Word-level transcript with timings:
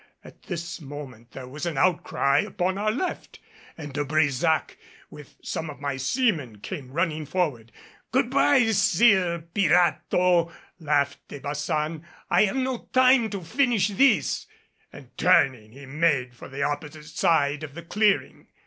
At 0.23 0.41
this 0.41 0.81
moment 0.81 1.33
there 1.33 1.47
was 1.47 1.67
an 1.67 1.77
outcry 1.77 2.39
upon 2.39 2.79
our 2.79 2.89
left, 2.89 3.37
and 3.77 3.93
De 3.93 4.03
Brésac, 4.03 4.71
with 5.11 5.35
some 5.43 5.69
of 5.69 5.79
my 5.79 5.95
seamen, 5.95 6.57
came 6.57 6.89
running 6.91 7.23
forward. 7.27 7.71
"Good 8.11 8.31
by, 8.31 8.65
Sir 8.71 9.43
Pirato!" 9.53 10.51
laughed 10.79 11.27
De 11.27 11.39
Baçan. 11.39 12.01
"I 12.31 12.45
have 12.45 12.55
no 12.55 12.89
time 12.91 13.29
to 13.29 13.41
finish 13.43 13.89
this" 13.89 14.47
and 14.91 15.15
turning, 15.19 15.71
he 15.73 15.85
made 15.85 16.33
for 16.33 16.49
the 16.49 16.63
opposite 16.63 17.05
side 17.05 17.61
of 17.61 17.75
the 17.75 17.83
clearing. 17.83 18.47